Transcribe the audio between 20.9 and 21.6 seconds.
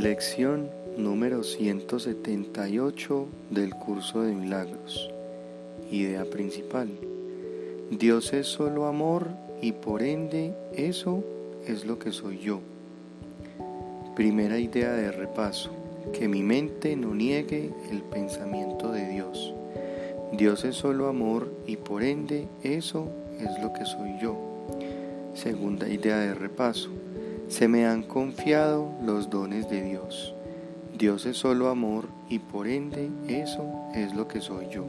amor